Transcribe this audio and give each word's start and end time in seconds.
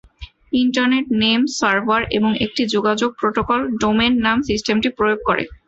Internet 0.53 1.05
name 1.21 1.41
server 1.59 2.01
এবং 2.17 2.31
একটি 2.45 2.63
যোগাযোগ 2.75 3.09
প্রোটোকল 3.19 3.59
ডোমেন 3.81 4.13
নাম 4.25 4.37
সিস্টেমটি 4.49 4.89
প্রয়োগ 4.97 5.19
করে। 5.27 5.43